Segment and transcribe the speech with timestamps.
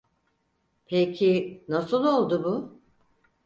[0.85, 2.79] Peki, nasıl oldu bu?